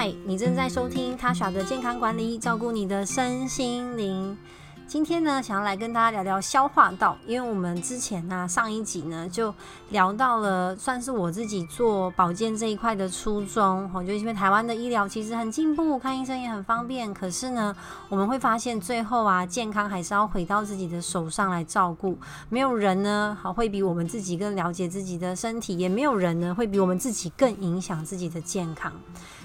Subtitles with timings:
[0.00, 4.38] 嗨，你正在收听塔塔的健康管理，照顾你的身心灵。
[4.88, 9.54] 今天呢，想要来跟大家聊聊消化道，因为我们之前呢、上一集呢就
[9.90, 13.90] 聊到了，算是我自己做保健这一块的初衷。
[13.92, 17.76] 我觉得因为台湾的医疗其实很进步，看医生也很方便，可是呢，
[18.08, 22.16] 我们会发现最后啊，健康还是要回到自己的手上来照顾。
[22.48, 28.90] 没有人呢，好会比我们自己更了解自己的身体，也没有人呢会比我们自己更影响自己的健康。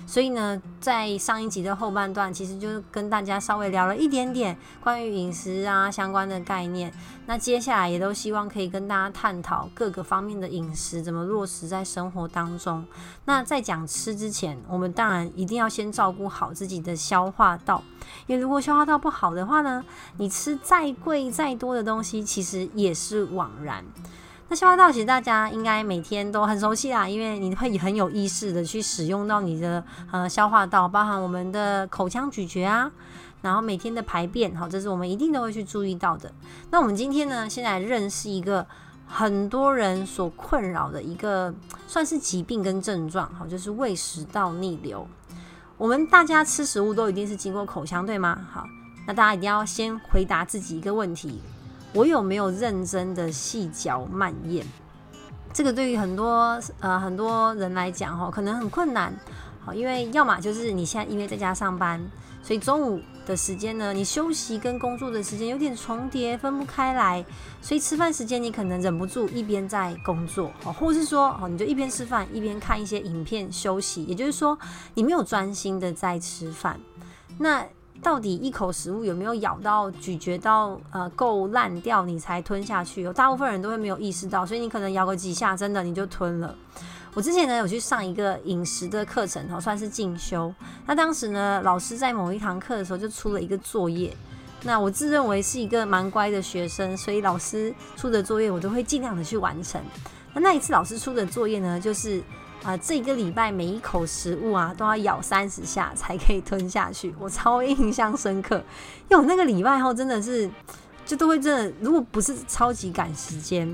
[0.06, 6.94] 所以呢，在上一集的后半段，其实就跟大家稍微聊了一点点关于饮食啊相关的概念。
[7.26, 12.86] 那接下来也都希望可以跟大家探讨各个方面的饮食怎么落实在生活当中。
[13.26, 17.84] 那在讲吃之前，我们当然一定要先照顾好自己的消化道，
[18.28, 19.84] 因为如果消化道不好的话呢，
[20.18, 23.84] 你吃再贵再多的东西，其实也是枉然。
[24.50, 32.92] 那消化道其实大家应该每天都很熟悉啦，因为你会很有意识的去使用到你的呃消化道，包含我们的口腔咀嚼啊，
[33.44, 36.32] 然后每天的排便，好，这是我们一定都会去注意到的。
[36.72, 38.66] 那我们今天呢，先来认识一个
[39.06, 41.54] 很多人所困扰的一个
[41.86, 45.06] 算是疾病跟症状，好，就是胃食道逆流。
[45.78, 48.48] 我们大家吃食物都一定是经过口腔，对吗？
[48.50, 48.66] 好，
[49.06, 51.42] 那大家一定要先回答自己一个问题。
[51.94, 54.66] 我有没有认真的细嚼慢咽？
[55.52, 59.14] 这个对于很多呃很多人来讲哈，可能很困难。
[59.66, 62.02] 好，因为要么就是你现在因为在家上班，
[62.42, 67.24] 所以中午的时间呢，你休息跟工作的时间有点重叠，分不开来，
[67.62, 74.58] 所以吃饭时间你可能忍不住一边在工作，哦或是说哦，你就一边吃饭一边看一些影片休息，也就是说
[74.96, 76.78] 你没有专心的在吃饭。
[77.38, 77.66] 那
[78.02, 83.02] 到底一口食物有没有咬到、咀嚼到，呃，够烂掉你才吞下去？
[83.02, 86.54] 有大部分人都会没有意识到，所以你可能咬个几下，真的你就吞了。
[87.14, 90.54] 我之前呢有去上一个饮食的课程，哈，算是进修。
[90.86, 94.16] 那当时呢，老师在某一堂课的时候就出了一个作业。
[94.64, 99.82] 那我自认为是一个蛮乖的学生，所以老师出的作业我都会尽量的去完成。
[100.34, 102.22] 那那一次老师出的作业呢，就是。
[102.64, 108.56] 啊、呃，这个礼拜每一口食物啊都要咬三十下才可以吞下去，我超 印象深刻。
[109.10, 110.50] 因为我那个礼拜后真的是，
[111.06, 113.68] 就都会真的，如果不是超级赶时间，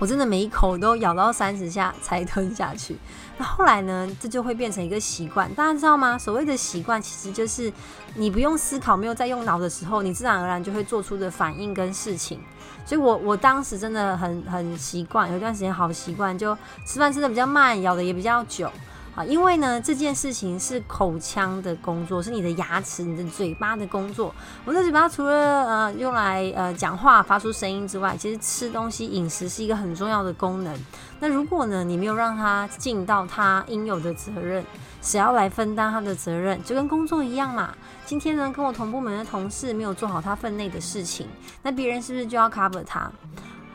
[0.00, 2.96] 我真的每一口都咬到三十下才吞下去。
[3.36, 6.18] 那后来呢，这就会变成一个习惯，大家知道吗？
[6.18, 7.70] 所谓的习惯，其实就是
[8.14, 12.40] 你不用思考、没有在用脑的时候，你自然而然就会做出的反应跟事情。
[12.86, 16.56] 所以我，我当时真的很很习惯，有一段时间好习惯，就
[16.86, 18.70] 吃饭吃的比较慢，咬的也比较久
[19.14, 19.24] 啊。
[19.24, 24.34] 因为呢，这件事情是口腔的工作，是你的牙齿、你的嘴巴的工作。
[24.64, 25.32] 我们的嘴巴除了
[25.66, 30.74] 呃用来呃讲话、发出声音之外，其实吃东西、饮食是一个很重要的功能。
[31.18, 34.64] 那如果呢，你没有让它尽到它应有的责任，
[35.02, 36.62] 谁要来分担他的责任？
[36.64, 37.74] 就跟工作一样嘛。
[38.06, 41.26] 今天呢，跟我同部门的同事没有做好他分内的事情，
[41.62, 43.10] 那别人是不是就要 cover 他？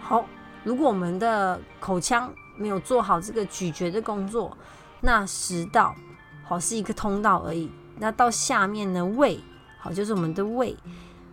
[0.01, 0.25] 好，
[0.63, 4.55] 如果我们的口腔没有做好这个咀嚼的工作，
[5.05, 5.95] 那食道
[6.43, 7.71] 好是一个通道而已。
[7.99, 9.39] 那到下面的，胃
[9.79, 10.75] 好就是我们的胃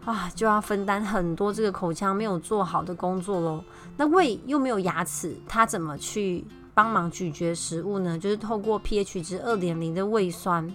[0.04, 3.64] 啊，就要分担很多这个口腔没有做好的工作喽。
[3.96, 6.44] 那胃又没有牙齿，它怎么去？
[6.74, 10.74] 帮忙咀嚼食物呢，就是透过 pH 值二点零的胃酸。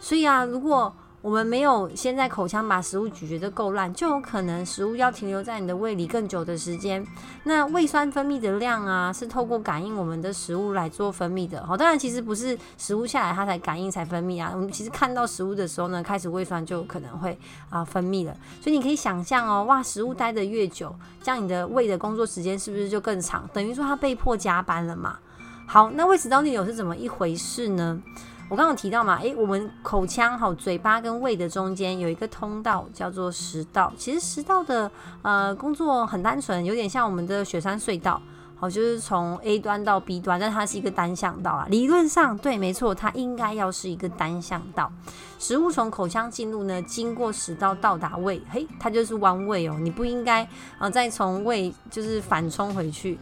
[0.00, 7.04] 所以啊，如果我们没有先在口腔把食物咀嚼得够烂，就有可能食物要停留在你的胃里更久的时间。
[7.44, 11.66] 那胃酸分泌的量啊，是透过感应我们的食物来做分泌的。
[11.66, 14.52] 好，当然其实不是食物下来它才感应才分泌啊。
[14.54, 17.36] 我们其实看到食物的时候呢，开始胃酸就可能会
[17.70, 18.36] 啊分泌了。
[18.60, 23.48] 所以你可以想象哦，哇，食物待得越久，这样你的胃的工作时间是不是就更长？
[23.52, 25.18] 等于说它被迫加班了嘛。
[25.66, 28.00] 好，那胃食道逆流是怎么一回事呢？
[28.48, 33.92] 我刚刚提到嘛，诶，我们口腔好，嘴巴跟胃的中间有一个通道叫做食道。
[33.96, 34.88] 其实食道的
[35.22, 38.22] 呃工作很单纯，有点像我们的雪山隧道，
[38.54, 41.66] 好，就是从 A 端到 B 端，但它是一个单向道啊。
[41.68, 44.92] 理论上对，没错，它应该要是一个单向道。
[45.40, 50.48] 食物从口腔进入呢，经过食道到达胃，嘿，它就是弯位哦，你不应该
[50.78, 53.18] 啊再从胃就是反冲回去。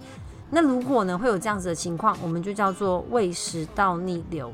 [0.50, 4.52] 那如果呢会有这样子的情况，我们就叫做胃食道逆流。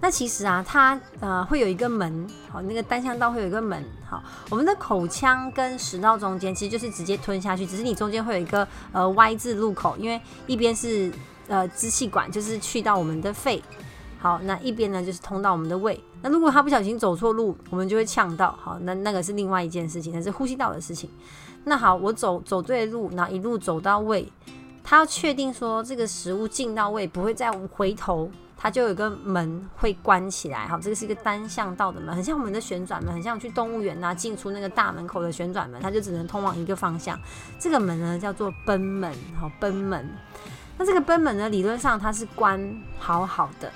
[0.00, 11.10] 那其实啊，它呃会有一个门，好，那个单向道会有一个门，好，我们的口腔跟食道中间其实就是直接吞下去，只是你中间会有一个呃 Y 字路口，因为一边是
[11.48, 13.62] 呃支气管，就是去到我们的肺，
[14.18, 15.98] 好，那一边呢就是通到我们的胃。
[16.22, 21.08] 那如果他不小心走错路，我们就会呛到，好，那那个是另外一件事情，那是呼吸道的事情。
[21.64, 24.30] 那好，我走走对路，然后一路走到胃。
[24.84, 28.30] 它要确定说这个食物进到胃不会再回头。
[28.56, 37.20] 它就有一个门会关起来，好，这个是一个单向道的门，很像我们的旋转门，很像去动物园呐进出那个大门口的旋转门，它就只能通往一个方向。
[37.58, 40.08] 这个门呢叫做奔门，好，奔门。
[40.78, 43.70] 那这个奔门呢，理论上它是关好好的，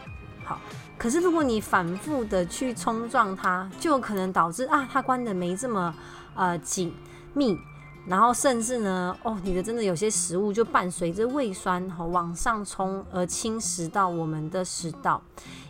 [0.44, 0.58] 好，
[0.96, 5.94] 可是如果你反复的去冲撞它，就有可能导致啊，它关的没这么
[6.34, 6.94] 呃紧
[7.34, 7.58] 密。
[8.06, 15.23] 然后甚至呢，哦，你的真的有些食物就伴随着胃酸哈往上冲而侵蚀到我们的食道，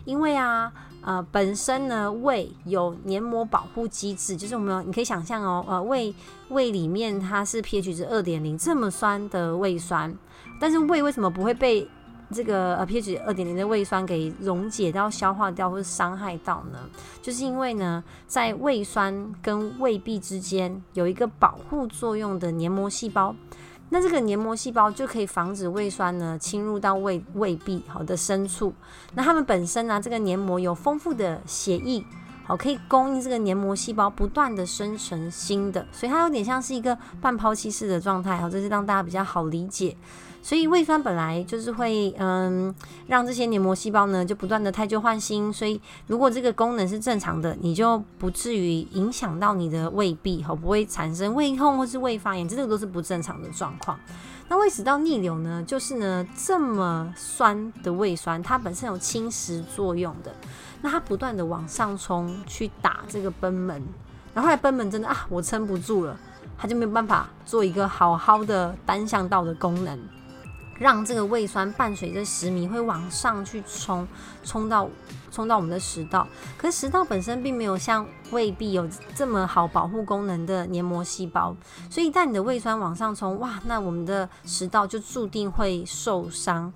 [0.05, 6.13] 因为啊，呃，本身呢胃有黏膜保护机制，就是我们你可以想象哦，呃，胃
[6.49, 10.15] 胃里面它是 pH 值二点零这么酸的胃酸，
[10.59, 11.87] 但是胃为什么不会被
[12.31, 16.79] 这个呃 pH 二点零的胃酸给溶解到、消化掉或者伤害到呢，
[17.21, 23.35] 就是因为呢，在胃酸跟胃壁之间有一个保护作用的黏膜细胞，
[23.89, 28.73] 那这个黏膜细胞就可以防止胃酸呢侵入到胃胃壁好的深处。
[29.13, 32.03] 那它们本身呢，这个黏膜有丰富的血液，
[32.45, 38.37] 好可以供应这个黏膜细胞不断的生成新的，所以它有点像是一个半抛弃式的状态。
[38.37, 39.95] 好，这是让大家比较好理解。
[40.43, 42.73] 所以胃酸本来就是会嗯
[43.07, 53.99] 让这些黏膜细胞呢就不断的汰旧换新，所以如果这个功能是正常的，你就不至于影响到你的胃壁，吼不会产生胃痛或是胃发炎，这个都是不正常的状况。
[54.49, 60.33] 那胃食道逆流呢，就是呢这么酸的胃酸，它本身有侵蚀作用的，
[60.81, 63.81] 那它不断的往上冲去打这个贲门，
[64.33, 66.17] 然后后来贲门真的啊我撑不住了，
[66.57, 69.97] 它就没有办法做一个好好的单向道的功能。
[70.81, 74.07] 让这个胃酸伴随着食糜会往上去冲，
[74.43, 74.89] 冲到
[75.31, 76.27] 冲到我们的食道。
[76.57, 81.55] 可是食道本身并没有像胃壁有这么好保护功能的黏膜细胞，
[81.89, 86.71] 所以一旦你的胃酸往上冲，哇，那我们的食道就注定会受伤。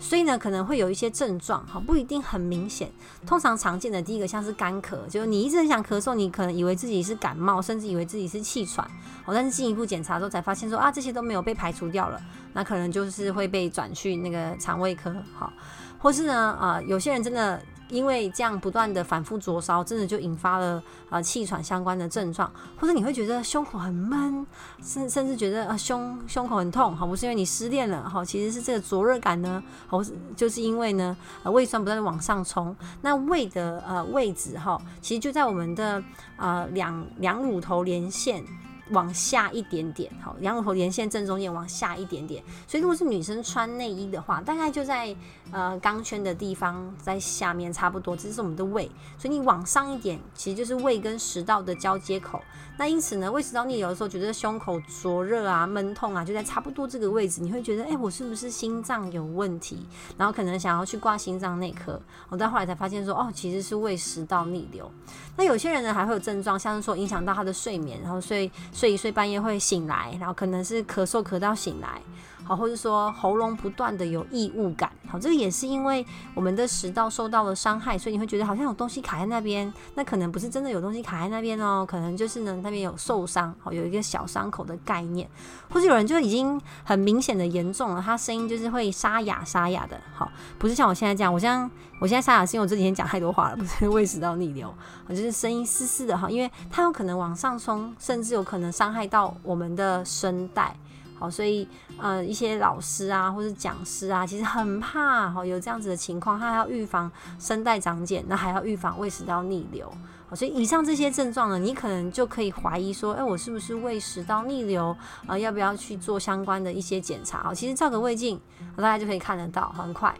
[0.00, 2.88] 所以呢，可能会有一些症状，哈，不一定很明显。
[3.26, 8.86] 通常常见的第一个像是干咳，就是你一直很想咳嗽，你可能以为自己是感冒，甚至以为自己是气喘，
[9.24, 12.20] 哦，但是进一步检查之后才发现说啊，这些都没有被排除掉了，
[12.52, 15.52] 那可能就是会被转去那个肠胃科，好，
[15.98, 17.60] 或是呢，啊、有些人真的。
[17.88, 24.46] 因为这样不断的反复灼烧，真的就引发了呃气喘相关的症状，或者你会觉得胸口很闷，
[24.82, 30.00] 甚甚至觉得呃胸胸口很痛，好，不是因为你失恋了，好，其实是这个灼热感呢，好，
[30.36, 36.02] 就是因为呢胃酸不断的往上冲，那胃的呃位置哈，其实就在我们的
[36.36, 38.44] 呃两两乳头连线。
[38.90, 45.14] 往下一点点，好，两乳头连线正中间往下一点点，所以如果是女生穿内衣的话，大概就在
[45.50, 52.40] 呃钢圈的地方，在下面差不多，这是我们的胃，所以你往上一点，其实就是胃跟食道的交接口。
[52.78, 59.84] 那因此呢，胃食道逆流的时候，觉得胸口灼热啊、闷痛啊，就在差不多这个位置，你会觉得，哎、我是不是心脏有问题？
[60.16, 62.00] 然后可能想要去挂心脏内科。
[62.28, 64.88] 我到后来才发现说，哦，其实是胃食道逆流。
[65.36, 68.48] 那有些人呢，还会有症状，像是说影响到他的睡眠，然后所以。
[68.78, 72.00] 睡一睡，半夜会醒来，然后可能是咳嗽咳到醒来，
[72.44, 76.04] 好，或者说喉咙不断的有异物感，好，这个也是因为
[76.34, 85.28] 我们的食道受到了伤害，所以你会觉得好像有东西卡在那边，那可能不是真的有东西卡在那边哦，可能就是呢那边有受伤，好，有一个小伤口的概念，
[85.70, 91.70] 或者有人就已经很明显的严重了，他声音就是会沙哑沙哑的，好，不是像我现在这样，我像
[92.00, 94.72] 我现在沙哑是因为我这几天讲太多话了，不是胃食道逆流，
[95.06, 100.74] 我就是声音嘶嘶的哈，因为它有可能往上冲，甚至有可能伤害到我们的声带。
[101.18, 109.92] 好，所以呃，一些老师啊，或者讲师啊，其实很怕哈有这样子的情况，他还要预防声带长茧，那还要预防胃食道逆流。
[110.28, 114.96] 好，所以以上这些症状呢，你可能就可以怀疑说，哎，我是不是胃食道逆流
[115.26, 115.36] 啊？
[115.36, 117.42] 要不要去做相关的一些检查？
[117.42, 118.40] 好，其实照个胃镜，
[118.76, 120.14] 大家就可以看得到，很快。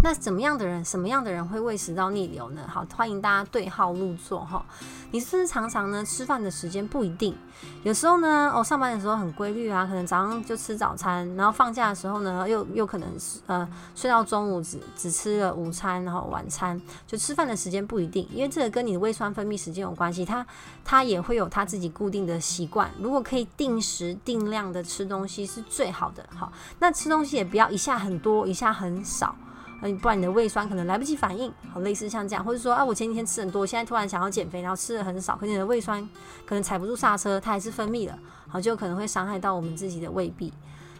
[0.00, 2.62] 那怎么样的人，什么样的人会胃食道逆流呢？
[2.68, 4.64] 好，欢迎大家对号入座哈。
[5.10, 7.36] 你是不是常常呢吃饭的时间不一定？
[7.82, 20.24] 有时候呢，哦，上班的时候很规律啊，可能早上就吃早餐，然后放假的时候呢，又又可能是呃睡到中午只只吃了午餐，然后晚餐就吃饭的时间不一定，因为这个跟你的胃酸分泌时间有关系。
[20.24, 20.46] 他
[20.84, 26.24] 他也会有他自己固定的习惯，如果可以定时定量的吃东西是最好的。
[26.36, 29.34] 好，那吃东西也不要一下很多，一下很少。
[29.80, 36.02] 嗯，不然你的胃酸可能来不及反应，好，类似像这样，或者说啊，我前几天吃很多，现在突然想要减肥，然后吃的很少，可是你的胃酸
[36.44, 38.18] 可能踩不住刹车，它还是分泌了，
[38.48, 40.52] 好，就可能会伤害到我们自己的胃壁。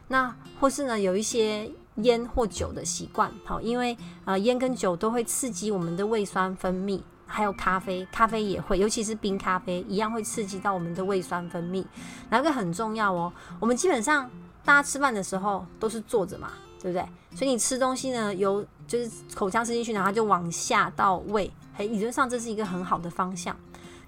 [0.08, 11.85] 那或是呢，有一些烟或酒的习惯，好，因为呃烟跟酒都会刺激我们的胃酸分泌，还有咖啡，咖啡也会，尤其是冰咖啡，一样会刺激到我们的胃酸分泌。
[12.30, 13.32] 哪个很重要哦？
[13.58, 14.30] 我们基本上。
[14.64, 17.06] 大家吃饭的时候都是坐着嘛，对不对？
[17.37, 23.56] 所以你吃东西呢，由就是口腔吃进去，然后就往下到胃，哎，理论上这是一个很好的方向。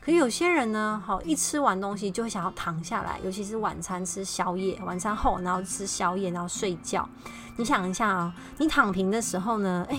[0.00, 7.06] 可有些人呢，好一吃完东西就会想要躺下来，尤其是晚餐吃宵夜，晚餐后然后吃宵夜，然后睡觉。
[7.56, 9.98] 你想一下啊，你躺平的时候呢，哎，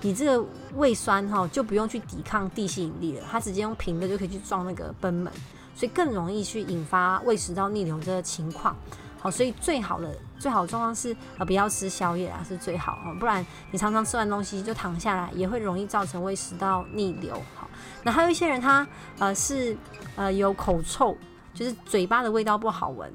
[0.00, 0.44] 你这个
[0.74, 5.32] 胃酸哈就不用去抵抗地心引力了，它直接用平的就可以去撞那个贲门，
[5.76, 8.74] 所以更容易去引发胃食道逆流这个情况。
[9.20, 17.34] 好，所以最好的最好的状况是呃不要吃宵夜啊，是最好哈，不然你常常吃完东西就躺下来，也会容易造成胃食道逆流。
[17.54, 17.68] 好，
[18.02, 18.86] 那还有一些人他
[19.18, 19.76] 呃是
[20.14, 21.16] 呃有口臭，
[21.54, 23.12] 就是嘴巴的味道不好闻。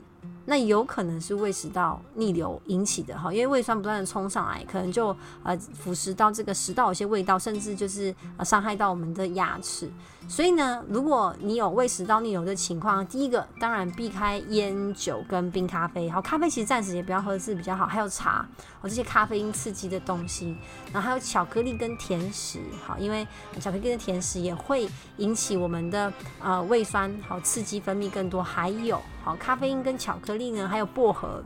[0.51, 9.89] 那有可能是胃食道逆流引起的哈，因为胃酸不断的冲上来，可能就呃腐蚀到这个食道有些味道，甚至就是呃伤害到我们的牙齿。
[10.27, 18.45] 所以呢，如果你有胃食道逆流的情况，第一个当然避开烟酒跟冰咖啡，好，咖啡其实暂时也不要喝是比较好，还有茶
[18.81, 20.53] 哦，这些咖啡因刺激的东西，
[20.91, 23.25] 然后还有巧克力跟甜食，好，因为
[23.61, 29.01] 巧克力跟甜食也会引起我们的呃胃酸好刺激分泌更多，还有。
[29.23, 31.43] 好，咖啡因跟巧克力呢，还有薄荷，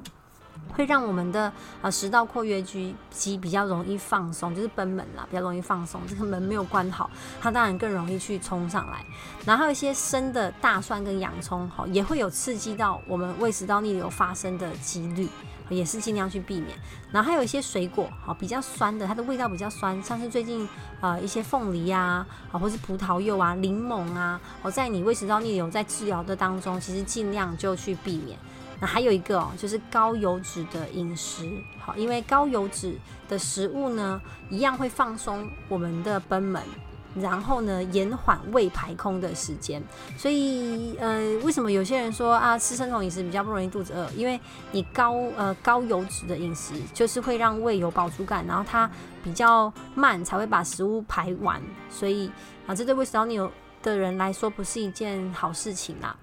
[0.73, 5.99] 会让我们的呃食道括约肌肌比较容易放松，就是賁门啦，比较容易放松。
[6.07, 7.09] 这个门没有关好，
[7.41, 9.05] 它当然更容易去冲上来。
[9.45, 15.29] 然后还有一些生的大蒜跟洋葱，好，也会有刺激到我们胃食道逆流发生的几率，
[15.69, 16.77] 也是尽量去避免。
[17.11, 20.67] 然后还有一些水果，好，比较酸的，它的味道比较酸，像是最近
[20.99, 28.37] 呃一些凤梨啊，啊，或是葡萄柚啊、柠檬啊，好，在你胃食道逆流在治疗的当中，其实尽量就去避免。
[28.79, 32.95] 那还有一个哦，就是高油脂的饮食，好，因为高油脂
[33.29, 36.61] 的食物呢，一样会放松我们的贲门，
[37.15, 39.81] 然后呢，延缓胃排空的时间。
[40.17, 44.09] 所以，呃，为什么有些人说啊，吃生酮饮食比较不容易肚子饿？
[44.11, 44.39] 因为
[44.71, 48.89] 你高呃高油脂的饮食，就是会让胃有饱足感，然后它
[49.23, 51.61] 比较慢才会把食物排完。
[51.89, 52.29] 所以
[52.67, 53.49] 啊，这对胃食道逆流
[53.81, 56.15] 的人来说，不是一件好事情啦。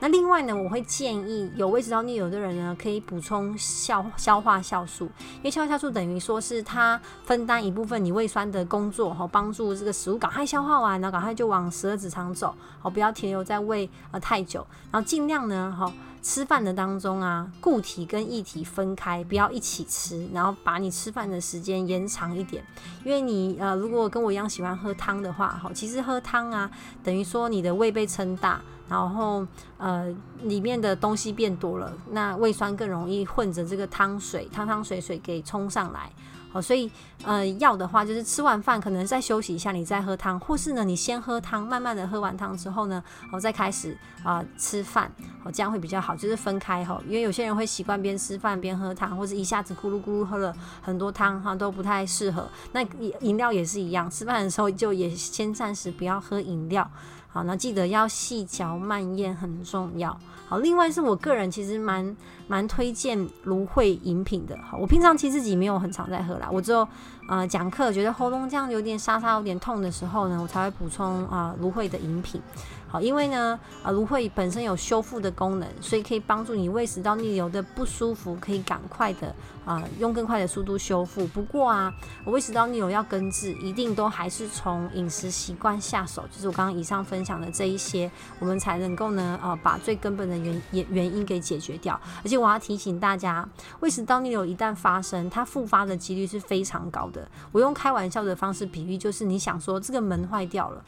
[0.00, 5.04] 那另外呢，我会建议有胃食道逆流的人呢，可以补充消消化酵素，
[5.36, 15.92] 因为消化酵素等于说是它分担一部分你胃酸的工作，哈，帮助这个食物赶快消化完，然后赶快就往十二指肠走，好，不要停留在胃呃太久，然后尽量呢，哈。
[16.22, 22.64] 吃饭的当中啊，固体跟液体分开，不要一起吃，然后把你吃饭的时间延长一点。
[23.04, 26.70] 因为你呃，如果跟我一样喜欢喝汤的话，哈，其实喝汤啊，
[27.02, 29.46] 等于说你的胃被撑大，然后
[29.78, 36.12] 呃，里面的东西变多了，那胃酸更容易混着这个汤水，汤汤水水给冲上来。
[36.52, 36.90] 好，所以
[37.24, 43.02] 呃，要的话就是吃完饭可能再休息一下，你再喝汤，或是呢，你先喝汤，慢慢的喝完汤之后呢，
[43.32, 45.10] 我再开始啊、吃饭，
[45.44, 50.52] 哦，这样会比较好，就是分开哈，因为有些人会习惯边吃饭边喝汤，或者一下子咕噜咕噜喝了
[50.82, 52.48] 很多汤哈，都不太适合。
[52.72, 52.82] 那
[53.20, 56.90] 饮料也是一样，吃饭的时候就也先暂时不要喝饮料。
[57.32, 60.18] 好，那记得要细嚼慢咽很重要。
[60.48, 62.16] 好，另外是我个人其实蛮
[62.50, 64.58] 蛮推荐芦荟饮品的。
[64.68, 66.86] 好，我平常其实自己没有很常在喝啦，我只有
[67.28, 72.42] 呃讲课觉得喉咙这样有点沙沙有点痛的时候呢，我才会补充啊芦荟的饮品。
[72.88, 79.32] 好，因为呢，呃，芦荟本身有修复的功能，所以可以帮助你胃食道逆流的不舒服，可以赶快的
[79.64, 81.24] 啊、用更快的速度修复。
[81.28, 91.94] 不过啊，胃食道逆流要根治，一定都还是从饮食习惯下手，就是我刚刚以上分享的这一些，我们才能够呢，呃，把最根本的原原原因给解决掉。
[92.24, 93.48] 而且我要提醒大家，
[93.80, 97.28] 胃食道逆流一旦发生，它复发的几率是非常高的。
[97.52, 100.84] 我用开玩笑的方式比喻，就是你想说这个门坏掉了。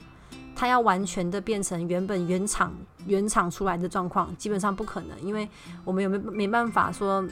[0.55, 2.73] 它要完全的变成原本原厂
[3.07, 5.49] 原厂出来的状况，基本上不可能，因为
[5.83, 7.25] 我们有没没办法说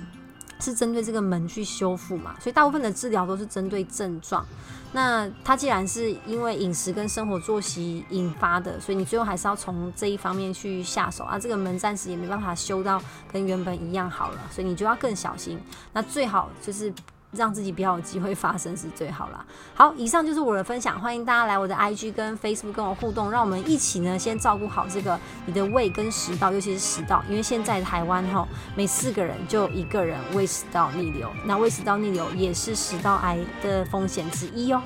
[0.60, 4.44] 是针对这个门去修复嘛，所以大部分的治疗都是针对症状。
[4.92, 11.38] 那它既然是因为饮食跟生活作息引发的，所以你最后还是要从这一方面去下手啊。
[11.38, 13.00] 这个门暂时也没办法修到
[13.32, 15.58] 跟原本一样好了，所以你就要更小心。
[15.92, 16.92] 那最好就是。
[17.32, 19.44] 让自己比较有机会发生是最好啦。
[19.74, 34.82] 好，以上就是我的分享，欢迎大家来我的 IG 跟 Facebook 跟我互动，让我们一起呢先照顾好这个你的胃跟食道，尤其是食道，因为现在台湾哈每四个人就一个人胃食道逆流，那胃食道逆流也是食道癌的风险之一哦。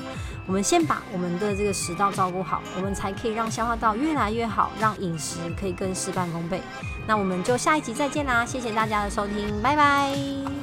[0.47, 6.61] 我们先把我们的这个食道照顾好，我们才可以让消化道越来越好，让饮食可以更事半功倍。
[7.07, 10.54] 那我们就下一集再见啦，谢谢大家的收听，拜拜。